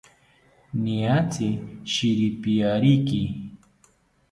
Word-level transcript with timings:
Niatzi 0.83 1.49
shiripiyariki 1.91 3.21